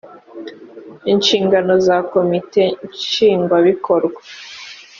inshingano 1.11 1.73
za 1.87 1.97
komite 2.11 2.63
nshingwabikorwa 2.89 4.21